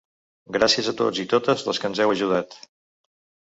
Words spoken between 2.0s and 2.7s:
heu ajudat.